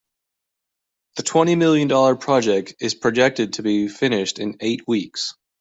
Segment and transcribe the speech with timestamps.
[1.17, 5.35] The twenty million dollar project is projected to be finished in eight weeks.